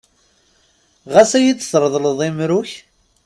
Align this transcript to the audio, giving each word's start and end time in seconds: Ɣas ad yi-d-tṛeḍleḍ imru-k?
Ɣas 1.13 1.31
ad 1.37 1.43
yi-d-tṛeḍleḍ 1.43 2.19
imru-k? 2.27 2.71